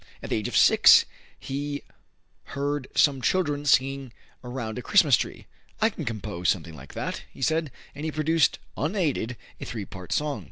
[0.23, 1.05] At the age of six
[1.39, 1.83] he
[2.57, 4.11] heard some children singing
[4.43, 5.45] around a Christmas tree.
[5.79, 10.11] "I can compose something like that," he said, and he produced unaided a three part
[10.11, 10.39] song.